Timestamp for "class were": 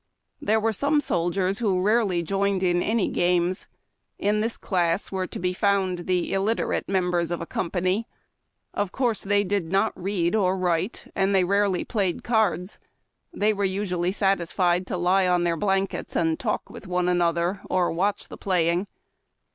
4.57-5.27